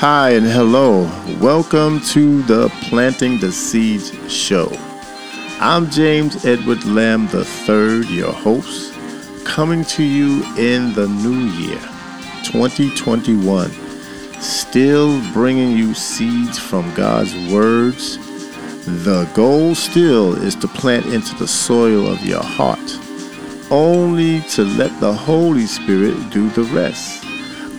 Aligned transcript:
Hi 0.00 0.32
and 0.32 0.44
hello. 0.44 1.10
Welcome 1.40 2.00
to 2.12 2.42
the 2.42 2.68
Planting 2.82 3.40
the 3.40 3.50
Seeds 3.50 4.12
show. 4.30 4.70
I'm 5.58 5.88
James 5.88 6.44
Edward 6.44 6.84
Lamb 6.84 7.30
III, 7.32 8.04
your 8.14 8.30
host, 8.30 8.92
coming 9.46 9.86
to 9.86 10.02
you 10.02 10.44
in 10.58 10.92
the 10.92 11.08
new 11.08 11.46
year, 11.46 11.80
2021. 12.44 13.70
Still 14.38 15.18
bringing 15.32 15.70
you 15.70 15.94
seeds 15.94 16.58
from 16.58 16.92
God's 16.92 17.34
words. 17.50 18.18
The 19.02 19.26
goal 19.32 19.74
still 19.74 20.34
is 20.34 20.54
to 20.56 20.68
plant 20.68 21.06
into 21.06 21.34
the 21.36 21.48
soil 21.48 22.06
of 22.06 22.22
your 22.22 22.44
heart, 22.44 22.98
only 23.70 24.42
to 24.50 24.62
let 24.62 25.00
the 25.00 25.14
Holy 25.14 25.64
Spirit 25.64 26.28
do 26.28 26.50
the 26.50 26.64
rest 26.64 27.25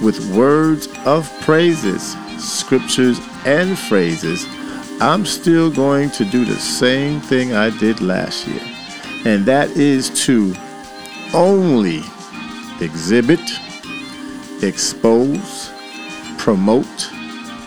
with 0.02 0.36
words 0.36 0.88
of 1.06 1.32
praises, 1.42 2.16
scriptures, 2.38 3.20
and 3.46 3.78
phrases, 3.78 4.46
I'm 5.00 5.26
still 5.26 5.72
going 5.72 6.10
to 6.12 6.26
do 6.26 6.46
the 6.46 6.56
same 6.56 7.22
thing 7.22 7.54
I 7.54 7.70
did 7.78 8.02
last 8.02 8.48
year, 8.48 8.62
and 9.26 9.46
that 9.46 9.70
is 9.72 10.10
to 10.26 10.56
only 11.34 12.02
exhibit, 12.82 13.40
expose, 14.62 15.72
promote 16.38 17.12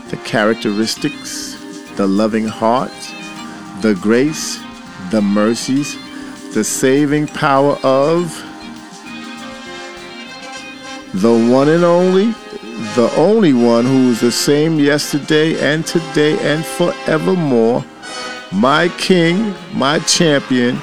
the 0.09 0.19
characteristics, 0.25 1.57
the 1.97 2.07
loving 2.07 2.47
heart, 2.47 2.93
the 3.81 3.99
grace, 4.01 4.59
the 5.11 5.23
mercies, 5.23 5.97
the 6.53 6.65
saving 6.65 7.29
power 7.29 7.79
of 7.85 8.45
the 11.15 11.33
one 11.53 11.69
and 11.69 11.85
only, 11.85 12.33
the 12.95 13.13
only 13.17 13.53
one 13.53 13.85
who 13.85 14.11
is 14.11 14.21
the 14.21 14.31
same 14.31 14.79
yesterday 14.79 15.59
and 15.61 15.87
today 15.87 16.39
and 16.41 16.65
forevermore, 16.65 17.85
my 18.53 18.89
King, 18.99 19.55
my 19.73 19.99
champion, 20.01 20.81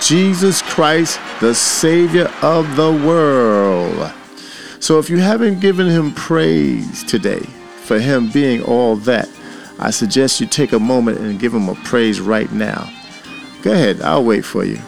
Jesus 0.00 0.62
Christ, 0.62 1.20
the 1.40 1.54
Savior 1.54 2.30
of 2.42 2.76
the 2.76 2.90
world. 2.90 4.12
So 4.80 4.98
if 4.98 5.10
you 5.10 5.18
haven't 5.18 5.60
given 5.60 5.86
him 5.86 6.12
praise 6.12 7.04
today 7.04 7.40
for 7.84 7.98
him 7.98 8.30
being 8.30 8.62
all 8.62 8.96
that, 8.96 9.28
I 9.78 9.90
suggest 9.90 10.40
you 10.40 10.46
take 10.46 10.72
a 10.72 10.78
moment 10.78 11.18
and 11.18 11.38
give 11.38 11.54
him 11.54 11.68
a 11.68 11.74
praise 11.76 12.20
right 12.20 12.50
now. 12.52 12.92
Go 13.62 13.72
ahead, 13.72 14.00
I'll 14.02 14.24
wait 14.24 14.44
for 14.44 14.64
you. 14.64 14.80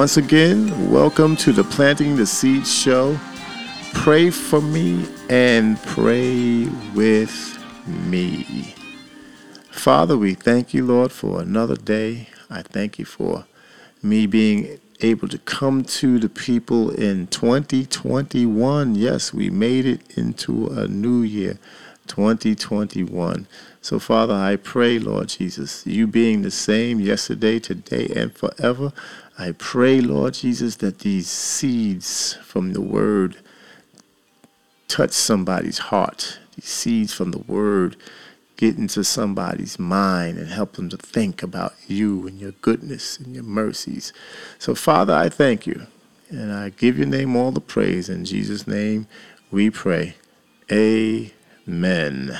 Once 0.00 0.16
again, 0.16 0.90
welcome 0.90 1.36
to 1.36 1.52
the 1.52 1.62
Planting 1.62 2.16
the 2.16 2.24
Seed 2.24 2.66
show. 2.66 3.20
Pray 3.92 4.30
for 4.30 4.62
me 4.62 5.06
and 5.28 5.76
pray 5.82 6.64
with 6.94 7.62
me. 7.86 8.74
Father, 9.70 10.16
we 10.16 10.32
thank 10.32 10.72
you, 10.72 10.86
Lord, 10.86 11.12
for 11.12 11.42
another 11.42 11.76
day. 11.76 12.28
I 12.48 12.62
thank 12.62 12.98
you 12.98 13.04
for 13.04 13.44
me 14.02 14.24
being 14.24 14.80
able 15.02 15.28
to 15.28 15.36
come 15.36 15.84
to 15.84 16.18
the 16.18 16.30
people 16.30 16.88
in 16.92 17.26
2021. 17.26 18.94
Yes, 18.94 19.34
we 19.34 19.50
made 19.50 19.84
it 19.84 20.16
into 20.16 20.68
a 20.68 20.88
new 20.88 21.20
year, 21.20 21.58
2021. 22.10 23.46
So, 23.80 24.00
Father, 24.00 24.34
I 24.34 24.56
pray, 24.56 24.98
Lord 24.98 25.28
Jesus, 25.28 25.86
you 25.86 26.08
being 26.08 26.42
the 26.42 26.50
same 26.50 26.98
yesterday, 26.98 27.60
today, 27.60 28.10
and 28.14 28.34
forever, 28.34 28.92
I 29.38 29.52
pray, 29.52 30.00
Lord 30.00 30.34
Jesus, 30.34 30.76
that 30.76 30.98
these 30.98 31.28
seeds 31.28 32.34
from 32.42 32.72
the 32.72 32.80
word 32.80 33.36
touch 34.88 35.12
somebody's 35.12 35.78
heart. 35.78 36.40
These 36.56 36.64
seeds 36.66 37.14
from 37.14 37.30
the 37.30 37.38
word 37.38 37.96
get 38.56 38.76
into 38.76 39.04
somebody's 39.04 39.78
mind 39.78 40.36
and 40.36 40.48
help 40.48 40.72
them 40.72 40.88
to 40.90 40.96
think 40.96 41.44
about 41.44 41.74
you 41.86 42.26
and 42.26 42.40
your 42.40 42.52
goodness 42.60 43.18
and 43.18 43.34
your 43.34 43.44
mercies. 43.44 44.12
So, 44.58 44.74
Father, 44.74 45.14
I 45.14 45.28
thank 45.28 45.64
you 45.64 45.86
and 46.28 46.52
I 46.52 46.70
give 46.70 46.98
your 46.98 47.06
name 47.06 47.36
all 47.36 47.52
the 47.52 47.60
praise. 47.60 48.08
In 48.08 48.24
Jesus' 48.24 48.66
name 48.66 49.06
we 49.50 49.70
pray. 49.70 50.16
Amen. 50.70 51.39
Amen. 51.68 52.38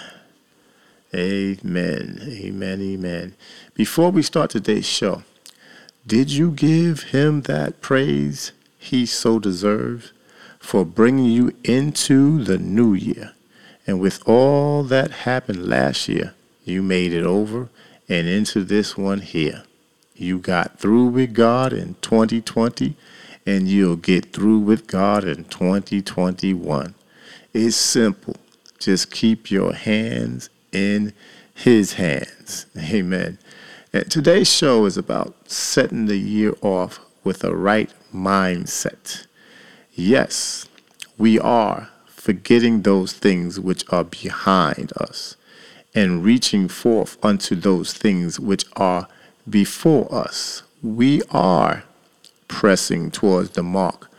Amen. 1.14 2.20
Amen. 2.22 2.80
Amen. 2.80 3.34
Before 3.74 4.10
we 4.10 4.22
start 4.22 4.50
today's 4.50 4.86
show, 4.86 5.22
did 6.06 6.30
you 6.30 6.50
give 6.50 7.04
him 7.04 7.42
that 7.42 7.80
praise 7.80 8.52
he 8.78 9.04
so 9.06 9.38
deserves 9.38 10.12
for 10.58 10.84
bringing 10.84 11.26
you 11.26 11.52
into 11.64 12.42
the 12.42 12.58
new 12.58 12.94
year? 12.94 13.32
And 13.86 14.00
with 14.00 14.26
all 14.26 14.82
that 14.84 15.10
happened 15.10 15.68
last 15.68 16.08
year, 16.08 16.34
you 16.64 16.82
made 16.82 17.12
it 17.12 17.24
over 17.24 17.68
and 18.08 18.26
into 18.26 18.64
this 18.64 18.96
one 18.96 19.20
here. 19.20 19.64
You 20.14 20.38
got 20.38 20.78
through 20.78 21.06
with 21.06 21.34
God 21.34 21.72
in 21.72 21.96
2020, 22.02 22.96
and 23.46 23.68
you'll 23.68 23.96
get 23.96 24.32
through 24.32 24.60
with 24.60 24.86
God 24.86 25.24
in 25.24 25.44
2021. 25.44 26.94
It's 27.52 27.76
simple. 27.76 28.36
Just 28.80 29.10
keep 29.10 29.50
your 29.50 29.74
hands 29.74 30.48
in 30.72 31.12
His 31.52 31.92
hands. 31.94 32.64
Amen. 32.78 33.38
And 33.92 34.10
today's 34.10 34.50
show 34.50 34.86
is 34.86 34.96
about 34.96 35.34
setting 35.50 36.06
the 36.06 36.16
year 36.16 36.54
off 36.62 36.98
with 37.22 37.44
a 37.44 37.54
right 37.54 37.92
mindset. 38.14 39.26
Yes, 39.92 40.66
we 41.18 41.38
are 41.38 41.90
forgetting 42.06 42.80
those 42.80 43.12
things 43.12 43.60
which 43.60 43.84
are 43.92 44.04
behind 44.04 44.94
us 44.96 45.36
and 45.94 46.24
reaching 46.24 46.66
forth 46.66 47.18
unto 47.22 47.54
those 47.54 47.92
things 47.92 48.40
which 48.40 48.64
are 48.76 49.08
before 49.48 50.12
us. 50.14 50.62
We 50.82 51.20
are 51.30 51.84
pressing 52.48 53.10
towards 53.10 53.50
the 53.50 53.62
mark 53.62 54.09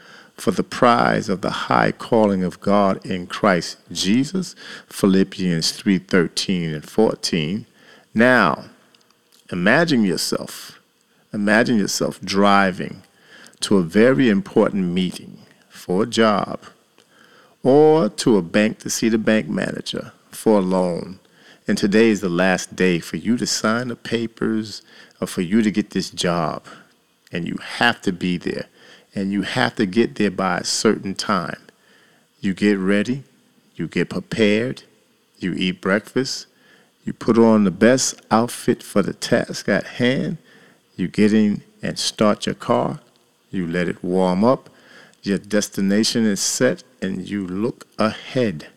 for 0.41 0.51
the 0.51 0.63
prize 0.63 1.29
of 1.29 1.41
the 1.41 1.67
high 1.69 1.91
calling 1.91 2.43
of 2.43 2.59
God 2.59 3.05
in 3.05 3.27
Christ 3.27 3.77
Jesus. 3.91 4.55
Philippians 4.87 5.71
3:13 5.71 6.73
and 6.73 6.83
14. 6.89 7.65
Now, 8.13 8.65
Imagine 9.51 10.05
yourself, 10.05 10.79
imagine 11.33 11.77
yourself 11.77 12.21
driving 12.21 13.03
to 13.59 13.77
a 13.77 13.83
very 13.83 14.29
important 14.29 14.93
meeting 14.93 15.39
for 15.67 16.03
a 16.03 16.07
job 16.07 16.61
or 17.61 18.07
to 18.07 18.37
a 18.37 18.41
bank 18.41 18.79
to 18.79 18.89
see 18.89 19.09
the 19.09 19.17
bank 19.17 19.49
manager 19.49 20.13
for 20.29 20.59
a 20.59 20.61
loan. 20.61 21.19
And 21.67 21.77
today 21.77 22.07
is 22.07 22.21
the 22.21 22.29
last 22.29 22.77
day 22.77 22.99
for 22.99 23.17
you 23.17 23.35
to 23.35 23.45
sign 23.45 23.89
the 23.89 23.97
papers 23.97 24.83
or 25.19 25.27
for 25.27 25.41
you 25.41 25.61
to 25.61 25.69
get 25.69 25.89
this 25.89 26.09
job. 26.09 26.65
And 27.29 27.45
you 27.45 27.57
have 27.61 28.01
to 28.03 28.13
be 28.13 28.37
there. 28.37 28.67
And 29.13 29.31
you 29.31 29.41
have 29.41 29.75
to 29.75 29.85
get 29.85 30.15
there 30.15 30.31
by 30.31 30.59
a 30.59 30.63
certain 30.63 31.15
time. 31.15 31.59
You 32.39 32.53
get 32.53 32.77
ready, 32.77 33.23
you 33.75 33.87
get 33.87 34.09
prepared, 34.09 34.83
you 35.37 35.53
eat 35.53 35.81
breakfast, 35.81 36.47
you 37.03 37.13
put 37.13 37.37
on 37.37 37.63
the 37.63 37.71
best 37.71 38.21
outfit 38.29 38.83
for 38.83 39.01
the 39.01 39.13
task 39.13 39.67
at 39.67 39.85
hand. 39.85 40.37
You 40.95 41.07
get 41.07 41.33
in 41.33 41.63
and 41.81 41.97
start 41.97 42.45
your 42.45 42.55
car. 42.55 42.99
You 43.49 43.65
let 43.65 43.87
it 43.87 44.03
warm 44.03 44.43
up. 44.43 44.69
Your 45.23 45.39
destination 45.39 46.25
is 46.25 46.39
set, 46.39 46.83
and 47.01 47.27
you 47.27 47.45
look 47.45 47.87
ahead. 47.97 48.67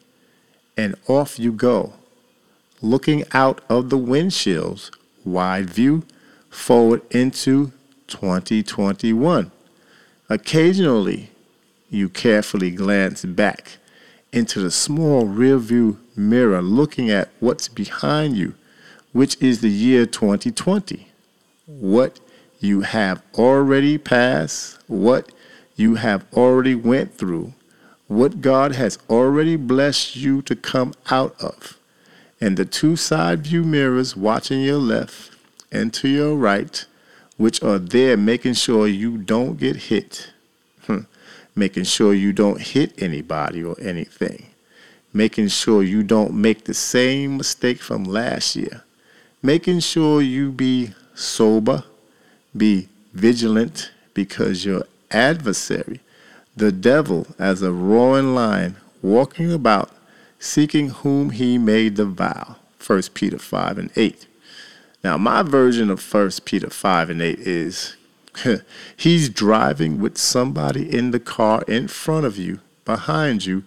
And 0.76 0.96
off 1.06 1.38
you 1.38 1.52
go, 1.52 1.92
looking 2.80 3.24
out 3.32 3.62
of 3.68 3.90
the 3.90 3.98
windshields, 3.98 4.90
wide 5.24 5.70
view, 5.70 6.04
forward 6.50 7.02
into 7.10 7.72
2021. 8.06 9.50
Occasionally, 10.30 11.30
you 11.90 12.08
carefully 12.08 12.70
glance 12.70 13.24
back 13.26 13.76
into 14.32 14.60
the 14.60 14.70
small 14.70 15.26
rearview 15.26 15.98
mirror 16.16 16.62
looking 16.62 17.10
at 17.10 17.28
what's 17.40 17.68
behind 17.68 18.36
you, 18.36 18.54
which 19.12 19.40
is 19.42 19.60
the 19.60 19.68
year 19.68 20.06
2020. 20.06 21.08
What 21.66 22.20
you 22.58 22.80
have 22.80 23.22
already 23.34 23.98
passed, 23.98 24.78
what 24.86 25.30
you 25.76 25.96
have 25.96 26.24
already 26.32 26.74
went 26.74 27.18
through, 27.18 27.52
what 28.08 28.40
God 28.40 28.74
has 28.76 28.98
already 29.10 29.56
blessed 29.56 30.16
you 30.16 30.40
to 30.42 30.56
come 30.56 30.94
out 31.10 31.38
of. 31.38 31.78
And 32.40 32.56
the 32.56 32.64
two 32.64 32.96
side 32.96 33.42
view 33.42 33.62
mirrors 33.62 34.16
watching 34.16 34.62
your 34.62 34.78
left 34.78 35.32
and 35.70 35.92
to 35.94 36.08
your 36.08 36.34
right, 36.34 36.86
which 37.36 37.62
are 37.62 37.78
there 37.78 38.16
making 38.16 38.54
sure 38.54 38.86
you 38.86 39.18
don't 39.18 39.58
get 39.58 39.76
hit, 39.76 40.30
hmm. 40.86 41.00
making 41.54 41.84
sure 41.84 42.14
you 42.14 42.32
don't 42.32 42.60
hit 42.60 43.02
anybody 43.02 43.62
or 43.62 43.76
anything 43.80 44.46
making 45.14 45.46
sure 45.46 45.82
you 45.82 46.02
don't 46.02 46.34
make 46.34 46.64
the 46.64 46.74
same 46.74 47.36
mistake 47.38 47.80
from 47.80 48.04
last 48.04 48.56
year. 48.56 48.82
making 49.40 49.78
sure 49.78 50.22
you 50.22 50.50
be 50.50 50.90
sober, 51.14 51.84
be 52.56 52.88
vigilant, 53.12 53.90
because 54.14 54.64
your 54.64 54.82
adversary, 55.10 56.00
the 56.56 56.72
devil, 56.72 57.26
as 57.38 57.60
a 57.60 57.70
roaring 57.70 58.34
lion, 58.34 58.74
walking 59.02 59.52
about, 59.52 59.90
seeking 60.38 60.88
whom 60.88 61.28
he 61.28 61.58
may 61.58 61.90
devour. 61.90 62.56
1 62.86 63.02
Peter 63.12 63.38
5 63.38 63.76
and 63.76 63.90
8. 63.96 64.26
Now, 65.04 65.18
my 65.18 65.42
version 65.42 65.90
of 65.90 66.02
1 66.02 66.30
Peter 66.46 66.70
5 66.70 67.10
and 67.10 67.20
8 67.20 67.38
is 67.40 67.96
he's 68.96 69.28
driving 69.28 70.00
with 70.00 70.16
somebody 70.16 70.96
in 70.96 71.10
the 71.10 71.20
car 71.20 71.62
in 71.68 71.88
front 71.88 72.24
of 72.24 72.38
you, 72.38 72.60
behind 72.86 73.44
you, 73.44 73.64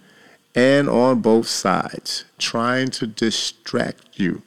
and 0.56 0.90
on 0.90 1.22
both 1.22 1.48
sides, 1.48 2.26
trying 2.40 2.90
to 2.90 3.06
distract 3.06 4.20
you. 4.20 4.42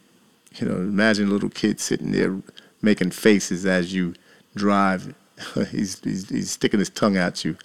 You 0.57 0.69
know, 0.69 0.75
imagine 0.75 1.29
a 1.29 1.31
little 1.31 1.49
kid 1.49 1.79
sitting 1.79 2.11
there 2.11 2.37
making 2.83 3.13
faces 3.13 3.65
as 3.65 3.95
you 3.95 4.15
drive. 4.57 5.15
he's, 5.71 6.01
he's, 6.01 6.29
he's 6.29 6.51
sticking 6.51 6.81
his 6.81 6.91
tongue 6.91 7.17
at 7.17 7.45
you, 7.45 7.57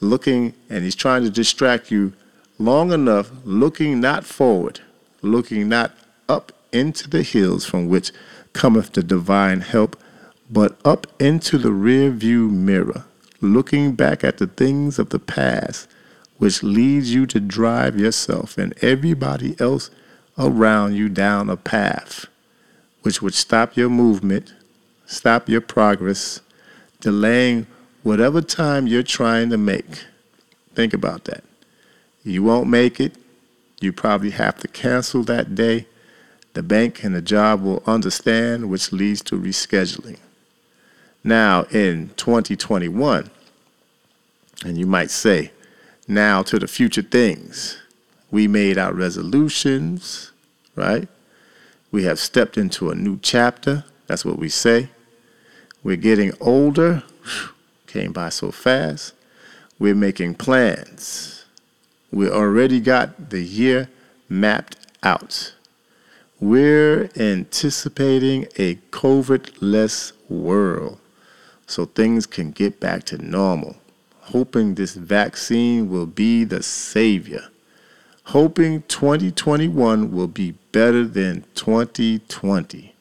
looking, 0.00 0.54
and 0.70 0.82
he's 0.82 0.96
trying 0.96 1.24
to 1.24 1.30
distract 1.30 1.90
you 1.90 2.14
long 2.58 2.90
enough, 2.90 3.30
looking 3.44 4.00
not 4.00 4.24
forward, 4.24 4.80
looking 5.20 5.68
not 5.68 5.92
up 6.26 6.52
into 6.72 7.08
the 7.10 7.22
hills 7.22 7.66
from 7.66 7.88
which 7.90 8.12
cometh 8.52 8.92
the 8.92 9.02
divine 9.02 9.60
help, 9.60 9.96
but 10.50 10.78
up 10.84 11.06
into 11.20 11.58
the 11.58 11.72
rear 11.72 12.10
view 12.10 12.48
mirror, 12.48 13.04
looking 13.40 13.94
back 13.94 14.22
at 14.24 14.38
the 14.38 14.46
things 14.46 14.98
of 14.98 15.10
the 15.10 15.18
past 15.18 15.88
which 16.38 16.62
leads 16.62 17.14
you 17.14 17.24
to 17.24 17.38
drive 17.38 17.98
yourself 17.98 18.58
and 18.58 18.74
everybody 18.82 19.54
else 19.60 19.90
around 20.36 20.94
you 20.94 21.08
down 21.08 21.48
a 21.48 21.56
path 21.56 22.26
which 23.02 23.22
would 23.22 23.34
stop 23.34 23.76
your 23.76 23.88
movement, 23.88 24.54
stop 25.06 25.48
your 25.48 25.60
progress, 25.60 26.40
delaying 27.00 27.66
whatever 28.02 28.40
time 28.40 28.86
you're 28.86 29.02
trying 29.02 29.50
to 29.50 29.58
make. 29.58 30.04
Think 30.74 30.94
about 30.94 31.24
that. 31.24 31.44
You 32.24 32.42
won't 32.42 32.68
make 32.68 33.00
it. 33.00 33.16
You 33.80 33.92
probably 33.92 34.30
have 34.30 34.58
to 34.60 34.68
cancel 34.68 35.22
that 35.24 35.54
day. 35.54 35.86
The 36.54 36.62
bank 36.62 37.02
and 37.02 37.14
the 37.14 37.22
job 37.22 37.62
will 37.62 37.82
understand, 37.86 38.68
which 38.68 38.92
leads 38.92 39.22
to 39.22 39.38
rescheduling. 39.38 40.18
Now, 41.24 41.62
in 41.70 42.10
2021, 42.16 43.30
and 44.64 44.78
you 44.78 44.86
might 44.86 45.10
say, 45.10 45.52
now 46.08 46.42
to 46.42 46.58
the 46.58 46.66
future 46.66 47.02
things. 47.02 47.78
We 48.30 48.48
made 48.48 48.78
our 48.78 48.92
resolutions, 48.92 50.32
right? 50.74 51.08
We 51.90 52.04
have 52.04 52.18
stepped 52.18 52.56
into 52.56 52.90
a 52.90 52.94
new 52.94 53.18
chapter. 53.22 53.84
That's 54.06 54.24
what 54.24 54.38
we 54.38 54.48
say. 54.48 54.88
We're 55.82 55.96
getting 55.96 56.32
older. 56.40 57.02
Came 57.86 58.12
by 58.12 58.30
so 58.30 58.50
fast. 58.50 59.14
We're 59.78 59.94
making 59.94 60.36
plans. 60.36 61.44
We 62.10 62.28
already 62.28 62.80
got 62.80 63.30
the 63.30 63.42
year 63.42 63.88
mapped 64.28 64.76
out. 65.02 65.54
We're 66.42 67.08
anticipating 67.16 68.48
a 68.58 68.74
COVID 68.90 69.56
less 69.60 70.12
world 70.28 70.98
so 71.66 71.86
things 71.86 72.26
can 72.26 72.50
get 72.50 72.80
back 72.80 73.04
to 73.04 73.18
normal 73.18 73.76
hoping 74.22 74.74
this 74.74 74.94
vaccine 74.94 75.90
will 75.90 76.06
be 76.06 76.44
the 76.44 76.62
savior, 76.62 77.48
hoping 78.24 78.82
2021 78.82 80.12
will 80.12 80.28
be 80.28 80.52
better 80.72 81.04
than 81.04 81.44
2020. 81.54 82.94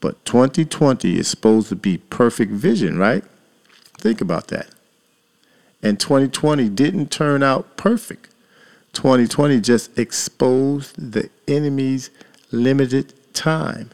But 0.00 0.24
2020 0.24 1.18
is 1.18 1.28
supposed 1.28 1.68
to 1.68 1.76
be 1.76 1.98
perfect 1.98 2.52
vision, 2.52 2.98
right? 2.98 3.24
Think 3.98 4.20
about 4.20 4.48
that. 4.48 4.68
And 5.82 6.00
2020 6.00 6.68
didn't 6.70 7.10
turn 7.10 7.42
out 7.42 7.76
perfect. 7.76 8.30
2020 8.92 9.60
just 9.60 9.96
exposed 9.98 11.12
the 11.12 11.28
enemy's 11.46 12.10
limited 12.56 13.14
time 13.34 13.90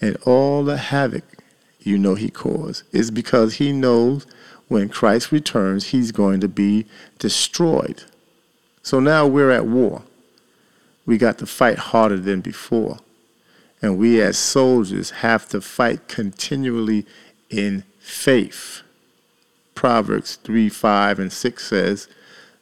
and 0.00 0.16
all 0.26 0.64
the 0.64 0.76
havoc 0.76 1.24
you 1.80 1.96
know 1.98 2.14
he 2.14 2.28
caused. 2.28 2.84
Is 2.92 3.10
because 3.10 3.54
he 3.54 3.72
knows 3.72 4.26
when 4.68 4.88
Christ 4.88 5.32
returns, 5.32 5.88
he's 5.88 6.12
going 6.12 6.40
to 6.40 6.48
be 6.48 6.86
destroyed. 7.18 8.04
So 8.82 9.00
now 9.00 9.26
we're 9.26 9.50
at 9.50 9.66
war. 9.66 10.02
We 11.04 11.18
got 11.18 11.38
to 11.38 11.46
fight 11.46 11.78
harder 11.78 12.16
than 12.16 12.40
before. 12.40 12.98
And 13.80 13.98
we 13.98 14.20
as 14.22 14.38
soldiers 14.38 15.10
have 15.10 15.48
to 15.50 15.60
fight 15.60 16.08
continually 16.08 17.04
in 17.50 17.84
faith. 17.98 18.82
Proverbs 19.74 20.36
3 20.36 20.68
5 20.68 21.18
and 21.18 21.32
6 21.32 21.66
says, 21.66 22.08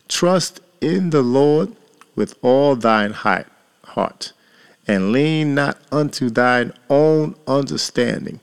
Trust 0.09 0.61
in 0.81 1.11
the 1.11 1.23
Lord 1.23 1.77
with 2.17 2.37
all 2.43 2.75
thine 2.75 3.13
heart, 3.13 4.33
and 4.91 5.13
lean 5.13 5.55
not 5.55 5.79
unto 5.93 6.29
thine 6.29 6.73
own 6.89 7.33
understanding 7.47 8.41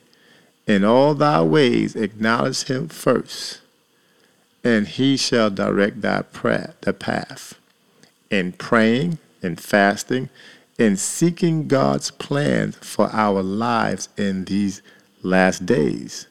in 0.65 0.85
all 0.85 1.13
thy 1.13 1.41
ways 1.41 1.93
acknowledge 1.93 2.63
him 2.63 2.87
first, 2.87 3.59
and 4.63 4.87
he 4.87 5.17
shall 5.17 5.49
direct 5.49 5.99
thy 5.99 6.21
the 6.21 6.93
path. 6.97 7.59
In 8.31 8.53
praying 8.53 9.17
in 9.41 9.57
fasting 9.57 10.29
in 10.77 10.95
seeking 10.95 11.67
God's 11.67 12.11
plan 12.11 12.71
for 12.71 13.09
our 13.11 13.43
lives 13.43 14.07
in 14.15 14.45
these 14.45 14.81
last 15.23 15.65
days, 15.65 16.27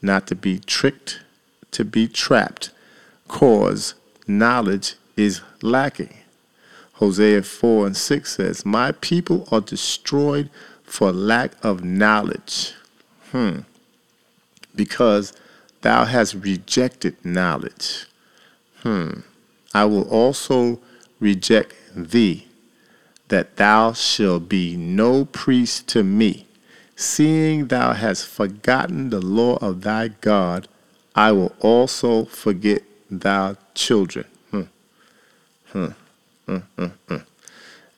not 0.00 0.28
to 0.28 0.36
be 0.36 0.60
tricked, 0.60 1.22
to 1.72 1.84
be 1.84 2.06
trapped, 2.06 2.70
cause 3.26 3.94
knowledge 4.28 4.94
is 5.16 5.40
lacking. 5.60 6.14
Hosea 6.96 7.42
4 7.42 7.86
and 7.86 7.96
6 7.96 8.36
says, 8.36 8.66
My 8.66 8.92
people 8.92 9.48
are 9.50 9.60
destroyed 9.60 10.50
for 10.84 11.12
lack 11.12 11.52
of 11.64 11.82
knowledge. 11.82 12.74
Hmm 13.32 13.60
because 14.76 15.32
thou 15.80 16.04
hast 16.04 16.34
rejected 16.34 17.16
knowledge. 17.24 18.06
Hmm. 18.82 19.20
I 19.74 19.86
will 19.86 20.08
also 20.08 20.78
reject 21.18 21.74
thee, 21.94 22.46
that 23.28 23.56
thou 23.56 23.92
shalt 23.94 24.48
be 24.48 24.76
no 24.76 25.24
priest 25.24 25.88
to 25.88 26.04
me. 26.04 26.46
Seeing 26.94 27.66
thou 27.66 27.92
hast 27.92 28.26
forgotten 28.26 29.10
the 29.10 29.20
law 29.20 29.56
of 29.56 29.82
thy 29.82 30.08
God, 30.08 30.68
I 31.14 31.32
will 31.32 31.54
also 31.60 32.26
forget 32.26 32.82
thy 33.10 33.56
children. 33.74 34.26
Hmm. 34.50 34.62
Hmm. 35.68 35.88
Hmm. 36.46 36.58
Hmm. 36.76 36.86
Hmm. 37.08 37.16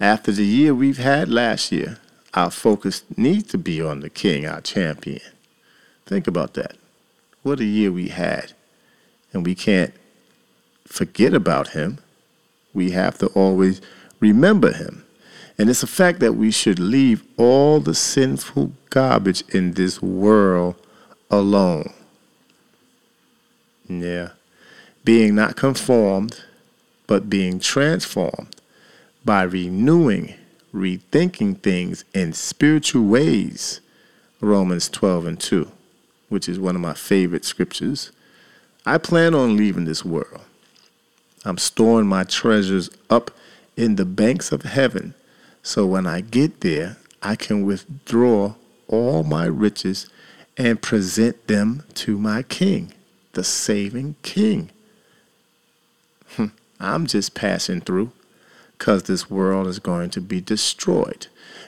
After 0.01 0.33
the 0.33 0.45
year 0.45 0.75
we've 0.75 0.99
had 0.99 1.29
last 1.29 1.71
year, 1.71 1.99
our 2.35 2.51
focus 2.51 3.03
needs 3.17 3.51
to 3.51 3.59
be 3.59 3.83
on 3.83 4.01
the 4.01 4.11
King, 4.11 4.47
our 4.47 4.61
champion. 4.61 5.21
Think 6.07 6.27
about 6.27 6.55
that. 6.55 6.77
What 7.43 7.61
a 7.61 7.65
year 7.65 7.93
we 7.93 8.09
had. 8.09 8.53
And 9.33 9.45
we 9.45 9.55
can't 9.55 9.93
forget 10.87 11.35
about 11.35 11.69
him. 11.69 11.99
We 12.73 12.93
have 12.93 13.19
to 13.19 13.27
always 13.29 13.81
remember 14.21 14.73
him. 14.73 15.05
And 15.59 15.69
it's 15.69 15.83
a 15.83 15.89
fact 15.89 16.21
that 16.21 16.35
we 16.35 16.51
should 16.51 16.79
leave 16.79 17.23
all 17.37 17.81
the 17.81 17.95
sinful 17.95 18.73
garbage 18.91 19.43
in 19.49 19.73
this 19.73 20.01
world 20.01 20.77
alone. 21.31 21.93
Yeah. 23.89 24.31
Being 25.05 25.35
not 25.35 25.57
conformed, 25.57 26.45
but 27.09 27.29
being 27.29 27.59
transformed 27.59 28.55
by 29.25 29.43
renewing, 29.43 30.35
rethinking 30.73 31.61
things 31.61 32.05
in 32.15 32.33
spiritual 32.33 33.03
ways. 33.03 33.81
Romans 34.41 34.89
12 34.89 35.27
and 35.27 35.41
2 35.41 35.73
which 36.29 36.49
is 36.49 36.59
one 36.59 36.75
of 36.75 36.81
my 36.81 36.95
favorite 36.95 37.45
scriptures. 37.45 38.13
I 38.87 38.99
plan 38.99 39.35
on 39.35 39.57
leaving 39.57 39.85
this 39.85 40.05
world. 40.05 40.41
I'm 41.45 41.59
storing 41.59 42.07
my 42.07 42.25
treasures 42.25 42.91
up 43.09 43.31
in 43.77 43.97
the 43.97 44.05
banks 44.05 44.53
of 44.53 44.63
heaven, 44.63 45.15
so 45.63 45.87
when 45.87 46.07
I 46.07 46.21
get 46.21 46.61
there, 46.61 46.97
I 47.23 47.37
can 47.37 47.65
withdraw 47.65 48.55
all 48.87 49.23
my 49.23 49.47
riches 49.47 50.09
and 50.57 50.83
present 50.83 51.47
them 51.47 51.85
to 51.95 52.19
my 52.19 52.43
King, 52.43 52.93
the 53.33 53.45
saving 53.45 54.17
King. 54.23 54.71
Hmm. 56.31 56.47
I'm 56.81 57.07
just 57.07 57.35
passing 57.35 57.81
through 57.81 58.13
because 58.77 59.05
this 59.05 59.29
world 59.29 59.67
is 59.67 59.79
going 59.79 60.11
to 60.11 60.21
be 60.21 60.41
destroyed. 60.41 61.27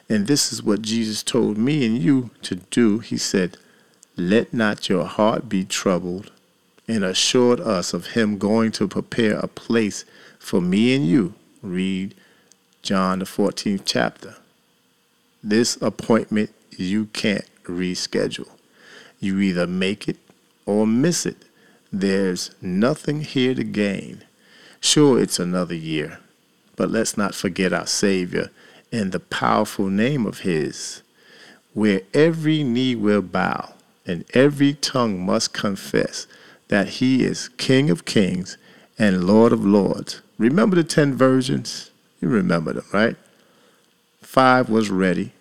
And 0.09 0.26
this 0.26 0.52
is 0.52 0.62
what 0.62 0.83
Jesus 0.83 1.23
told 1.23 1.59
me 1.59 1.85
and 1.85 1.99
you 1.99 2.31
to 2.43 2.57
do. 2.57 2.99
He 2.99 3.17
said, 3.17 3.57
let 4.17 4.52
not 4.52 4.90
your 4.90 5.07
heart 5.07 5.49
be 5.49 5.64
troubled, 5.64 6.31
and 6.87 7.02
assured 7.02 7.59
us 7.59 7.95
of 7.95 8.09
him 8.09 8.37
going 8.37 8.71
to 8.73 8.87
prepare 8.87 9.38
a 9.38 9.49
place 9.49 10.05
for 10.38 10.61
me 10.61 10.95
and 10.95 11.07
you. 11.07 11.33
Read 11.62 12.14
John 12.83 13.21
the 13.21 13.25
14th 13.25 13.83
chapter. 13.87 14.35
This 15.43 15.76
appointment 15.81 16.50
you 16.76 17.07
can't 17.07 17.49
reschedule. 17.64 18.50
You 19.21 19.38
either 19.38 19.67
make 19.67 20.07
it 20.07 20.19
or 20.67 20.87
miss 20.87 21.25
it. 21.25 21.38
There's 21.90 22.50
nothing 22.61 23.23
here 23.23 23.55
to 23.55 23.64
gain. 23.64 24.25
Sure, 24.80 25.20
it's 25.20 25.38
another 25.38 25.75
year, 25.75 26.18
but 26.76 26.90
let's 26.90 27.16
not 27.16 27.34
forget 27.34 27.72
our 27.72 27.87
Savior 27.87 28.50
and 28.90 29.12
the 29.12 29.20
powerful 29.20 29.88
name 29.88 30.26
of 30.26 30.40
His, 30.40 31.02
where 31.75 32.02
every 32.14 32.64
knee 32.64 32.94
will 32.94 33.22
bow 33.22 33.75
and 34.06 34.25
every 34.34 34.75
tongue 34.75 35.25
must 35.25 35.52
confess 35.52 36.26
that 36.68 36.88
He 36.88 37.22
is 37.25 37.49
King 37.50 37.90
of 37.90 38.04
kings 38.04 38.56
and 38.99 39.25
Lord 39.25 39.52
of 39.52 39.64
lords. 39.64 40.22
Remember 40.38 40.76
the 40.76 40.84
10 40.84 41.14
virgins? 41.14 41.90
You 42.20 42.28
remember 42.28 42.72
them, 42.72 42.87
right? 42.92 43.16
Five 44.22 44.70
was 44.70 44.90
ready. 44.90 45.32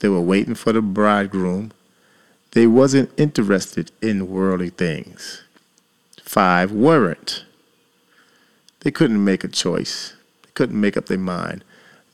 They 0.00 0.08
were 0.08 0.20
waiting 0.20 0.54
for 0.54 0.72
the 0.72 0.82
bridegroom. 0.82 1.72
They 2.52 2.66
wasn't 2.66 3.10
interested 3.16 3.90
in 4.00 4.28
worldly 4.28 4.70
things. 4.70 5.42
Five 6.22 6.72
weren't. 6.72 7.44
They 8.82 8.90
couldn't 8.90 9.24
make 9.24 9.44
a 9.44 9.48
choice. 9.48 10.14
They 10.42 10.50
couldn't 10.54 10.80
make 10.80 10.96
up 10.96 11.06
their 11.06 11.18
mind. 11.18 11.64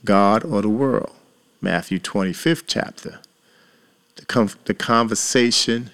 God 0.04 0.44
or 0.44 0.62
the 0.62 0.68
world. 0.68 1.12
Matthew 1.60 1.98
25th 1.98 2.64
chapter. 2.66 3.20
The, 4.16 4.24
com- 4.26 4.50
the 4.64 4.74
conversation 4.74 5.90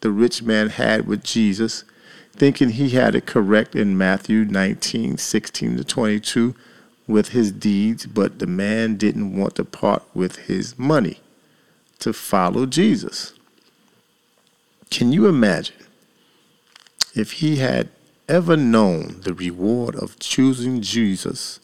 the 0.00 0.10
rich 0.10 0.42
man 0.42 0.70
had 0.70 1.06
with 1.06 1.24
Jesus, 1.24 1.84
thinking 2.32 2.70
he 2.70 2.90
had 2.90 3.14
it 3.14 3.26
correct 3.26 3.74
in 3.74 3.98
Matthew 3.98 4.44
19, 4.44 5.18
16 5.18 5.76
to 5.76 5.84
22 5.84 6.54
with 7.06 7.30
his 7.30 7.50
deeds, 7.50 8.06
but 8.06 8.38
the 8.38 8.46
man 8.46 8.96
didn't 8.96 9.36
want 9.36 9.56
to 9.56 9.64
part 9.64 10.02
with 10.14 10.36
his 10.46 10.78
money 10.78 11.20
to 11.98 12.12
follow 12.12 12.66
Jesus. 12.66 13.32
Can 14.90 15.12
you 15.12 15.26
imagine 15.26 15.76
if 17.14 17.32
he 17.32 17.56
had 17.56 17.88
ever 18.28 18.56
known 18.56 19.20
the 19.22 19.34
reward 19.34 19.96
of 19.96 20.18
choosing 20.18 20.82
Jesus 20.82 21.60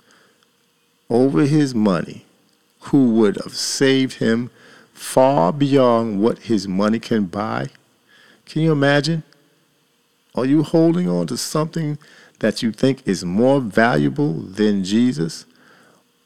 over 1.10 1.42
his 1.42 1.74
money, 1.74 2.24
who 2.80 3.10
would 3.10 3.36
have 3.36 3.54
saved 3.54 4.14
him 4.14 4.50
far 4.92 5.52
beyond 5.52 6.20
what 6.20 6.38
his 6.40 6.66
money 6.66 6.98
can 6.98 7.26
buy? 7.26 7.68
Can 8.46 8.62
you 8.62 8.72
imagine? 8.72 9.22
Are 10.34 10.46
you 10.46 10.62
holding 10.62 11.08
on 11.08 11.26
to 11.28 11.36
something 11.36 11.98
that 12.40 12.62
you 12.62 12.72
think 12.72 13.06
is 13.06 13.24
more 13.24 13.60
valuable 13.60 14.32
than 14.32 14.84
Jesus? 14.84 15.46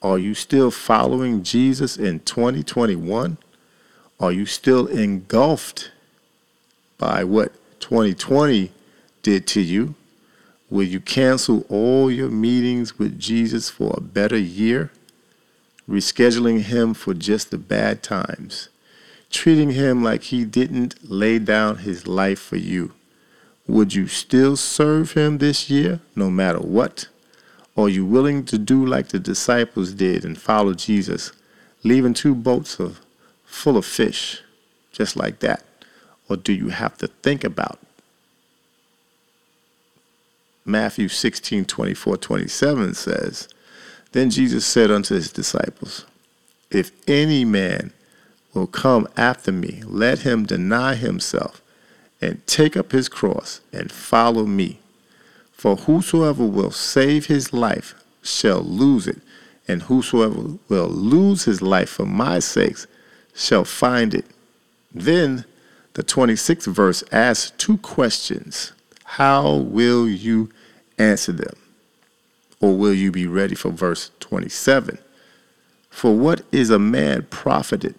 Are 0.00 0.18
you 0.18 0.34
still 0.34 0.70
following 0.70 1.42
Jesus 1.42 1.96
in 1.96 2.20
2021? 2.20 3.36
Are 4.20 4.32
you 4.32 4.46
still 4.46 4.86
engulfed 4.86 5.90
by 6.96 7.24
what 7.24 7.52
2020 7.80 8.72
did 9.22 9.46
to 9.48 9.60
you? 9.60 9.94
Will 10.70 10.84
you 10.84 11.00
cancel 11.00 11.64
all 11.70 12.10
your 12.10 12.28
meetings 12.28 12.98
with 12.98 13.18
Jesus 13.18 13.70
for 13.70 13.94
a 13.96 14.02
better 14.02 14.36
year? 14.36 14.90
Rescheduling 15.88 16.60
him 16.60 16.92
for 16.92 17.14
just 17.14 17.50
the 17.50 17.56
bad 17.56 18.02
times, 18.02 18.68
treating 19.30 19.70
him 19.70 20.04
like 20.04 20.24
he 20.24 20.44
didn't 20.44 21.10
lay 21.10 21.38
down 21.38 21.78
his 21.78 22.06
life 22.06 22.38
for 22.38 22.56
you. 22.56 22.92
Would 23.66 23.94
you 23.94 24.08
still 24.08 24.56
serve 24.56 25.12
him 25.12 25.38
this 25.38 25.70
year, 25.70 26.00
no 26.14 26.30
matter 26.30 26.58
what? 26.60 27.08
Are 27.74 27.88
you 27.88 28.04
willing 28.04 28.44
to 28.46 28.58
do 28.58 28.84
like 28.84 29.08
the 29.08 29.18
disciples 29.18 29.92
did 29.94 30.22
and 30.22 30.38
follow 30.38 30.74
Jesus, 30.74 31.32
leaving 31.82 32.12
two 32.12 32.34
boats 32.34 32.78
of, 32.78 33.00
full 33.46 33.78
of 33.78 33.86
fish, 33.86 34.42
just 34.92 35.16
like 35.16 35.38
that? 35.38 35.64
Or 36.28 36.36
do 36.36 36.52
you 36.52 36.68
have 36.68 36.98
to 36.98 37.06
think 37.06 37.42
about 37.42 37.78
Matthew 40.68 41.08
16, 41.08 41.64
24, 41.64 42.18
27 42.18 42.92
says, 42.92 43.48
Then 44.12 44.28
Jesus 44.28 44.66
said 44.66 44.90
unto 44.90 45.14
his 45.14 45.32
disciples, 45.32 46.04
If 46.70 46.92
any 47.08 47.46
man 47.46 47.94
will 48.52 48.66
come 48.66 49.08
after 49.16 49.50
me, 49.50 49.82
let 49.86 50.20
him 50.20 50.44
deny 50.44 50.94
himself 50.94 51.62
and 52.20 52.46
take 52.46 52.76
up 52.76 52.92
his 52.92 53.08
cross 53.08 53.62
and 53.72 53.90
follow 53.90 54.44
me. 54.44 54.78
For 55.52 55.74
whosoever 55.76 56.44
will 56.44 56.70
save 56.70 57.26
his 57.26 57.54
life 57.54 57.94
shall 58.22 58.60
lose 58.60 59.08
it, 59.08 59.22
and 59.66 59.84
whosoever 59.84 60.58
will 60.68 60.88
lose 60.88 61.44
his 61.44 61.62
life 61.62 61.88
for 61.88 62.04
my 62.04 62.40
sakes 62.40 62.86
shall 63.34 63.64
find 63.64 64.12
it. 64.12 64.26
Then 64.92 65.46
the 65.94 66.02
26th 66.02 66.66
verse 66.70 67.02
asks 67.10 67.52
two 67.56 67.78
questions. 67.78 68.72
How 69.04 69.54
will 69.54 70.06
you 70.06 70.50
answer 70.98 71.32
them? 71.32 71.54
Or 72.60 72.76
will 72.76 72.94
you 72.94 73.10
be 73.10 73.26
ready 73.26 73.54
for 73.54 73.70
verse 73.70 74.10
27? 74.20 74.98
For 75.90 76.14
what 76.14 76.42
is 76.52 76.70
a 76.70 76.78
man 76.78 77.26
profited 77.30 77.94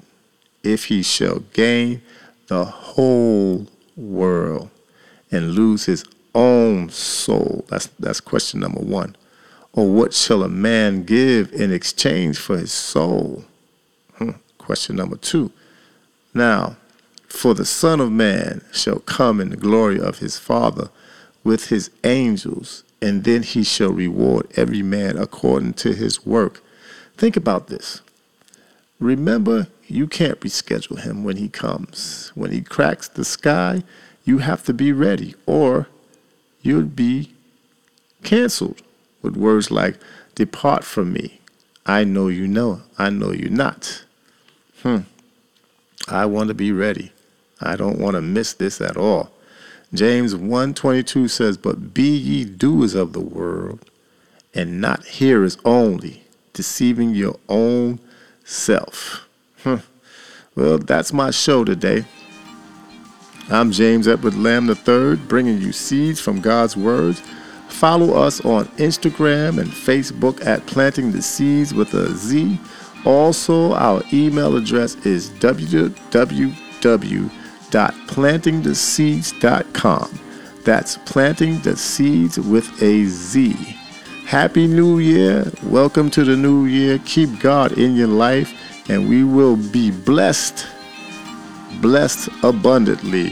if 0.63 0.85
he 0.85 1.01
shall 1.03 1.39
gain 1.53 2.01
the 2.47 2.65
whole 2.65 3.67
world 3.95 4.69
and 5.31 5.51
lose 5.51 5.85
his 5.85 6.03
own 6.35 6.89
soul? 6.89 7.65
That's, 7.69 7.87
that's 7.99 8.19
question 8.19 8.59
number 8.59 8.81
one. 8.81 9.15
Or 9.73 9.89
what 9.89 10.13
shall 10.13 10.43
a 10.43 10.49
man 10.49 11.03
give 11.03 11.53
in 11.53 11.71
exchange 11.71 12.37
for 12.37 12.57
his 12.57 12.71
soul? 12.71 13.45
Hmm. 14.17 14.31
Question 14.57 14.95
number 14.95 15.15
two. 15.15 15.51
Now, 16.33 16.75
for 17.27 17.53
the 17.53 17.65
Son 17.65 17.99
of 17.99 18.11
Man 18.11 18.61
shall 18.73 18.99
come 18.99 19.39
in 19.39 19.49
the 19.49 19.57
glory 19.57 19.99
of 19.99 20.19
his 20.19 20.37
Father 20.37 20.89
with 21.43 21.69
his 21.69 21.89
angels, 22.03 22.83
and 23.01 23.23
then 23.23 23.43
he 23.43 23.63
shall 23.63 23.91
reward 23.91 24.47
every 24.55 24.81
man 24.81 25.17
according 25.17 25.73
to 25.73 25.93
his 25.93 26.25
work. 26.25 26.61
Think 27.17 27.37
about 27.37 27.67
this. 27.67 28.01
Remember, 28.99 29.67
you 29.87 30.07
can't 30.07 30.39
reschedule 30.41 30.99
him 30.99 31.23
when 31.23 31.37
he 31.37 31.49
comes. 31.49 32.31
When 32.35 32.51
he 32.51 32.61
cracks 32.61 33.07
the 33.07 33.25
sky, 33.25 33.83
you 34.25 34.39
have 34.39 34.63
to 34.65 34.73
be 34.73 34.91
ready, 34.91 35.35
or 35.45 35.87
you'll 36.61 36.83
be 36.83 37.33
canceled 38.23 38.81
with 39.21 39.35
words 39.35 39.71
like, 39.71 39.97
Depart 40.35 40.83
from 40.83 41.11
me. 41.11 41.39
I 41.85 42.03
know 42.03 42.27
you 42.27 42.47
know. 42.47 42.81
I 42.97 43.09
know 43.09 43.31
you 43.31 43.49
not. 43.49 44.05
Hmm. 44.83 44.99
I 46.07 46.25
want 46.25 46.47
to 46.49 46.53
be 46.53 46.71
ready. 46.71 47.11
I 47.59 47.75
don't 47.75 47.99
want 47.99 48.15
to 48.15 48.21
miss 48.21 48.53
this 48.53 48.79
at 48.79 48.95
all. 48.95 49.31
James 49.93 50.35
1:22 50.35 51.27
says, 51.27 51.57
"But 51.57 51.93
be 51.95 52.15
ye 52.15 52.45
doers 52.45 52.93
of 52.93 53.13
the 53.13 53.19
word, 53.19 53.79
and 54.53 54.79
not 54.79 55.03
hearers 55.05 55.57
only, 55.65 56.23
deceiving 56.53 57.15
your 57.15 57.37
own 57.49 57.99
self." 58.43 59.27
Well, 60.55 60.77
that's 60.77 61.13
my 61.13 61.31
show 61.31 61.63
today. 61.63 62.05
I'm 63.49 63.71
James 63.71 64.07
Edward 64.07 64.35
Lamb 64.35 64.69
III, 64.69 65.15
bringing 65.15 65.61
you 65.61 65.71
seeds 65.71 66.19
from 66.19 66.41
God's 66.41 66.75
words. 66.75 67.21
Follow 67.69 68.13
us 68.13 68.41
on 68.41 68.65
Instagram 68.77 69.57
and 69.57 69.69
Facebook 69.71 70.45
at 70.45 70.65
Planting 70.65 71.13
the 71.13 71.21
Seeds 71.21 71.73
with 71.73 71.93
a 71.93 72.13
Z. 72.13 72.59
Also, 73.05 73.73
our 73.73 74.03
email 74.11 74.57
address 74.57 74.97
is 75.05 75.29
www 75.39 77.31
www.plantingtheseeds.com. 77.71 80.19
That's 80.63 80.97
planting 80.97 81.59
the 81.61 81.75
seeds 81.75 82.39
with 82.39 82.81
a 82.83 83.05
Z. 83.05 83.53
Happy 84.25 84.67
New 84.67 84.99
Year. 84.99 85.51
Welcome 85.63 86.11
to 86.11 86.23
the 86.23 86.35
new 86.35 86.65
year. 86.65 86.99
Keep 87.05 87.39
God 87.39 87.71
in 87.77 87.95
your 87.95 88.07
life, 88.07 88.53
and 88.89 89.09
we 89.09 89.23
will 89.23 89.55
be 89.55 89.91
blessed, 89.91 90.67
blessed 91.81 92.29
abundantly. 92.43 93.29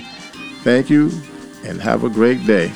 Thank 0.64 0.90
you, 0.90 1.12
and 1.66 1.82
have 1.82 2.04
a 2.04 2.10
great 2.10 2.46
day. 2.48 2.72